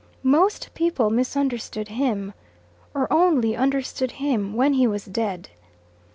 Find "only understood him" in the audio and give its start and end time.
3.13-4.55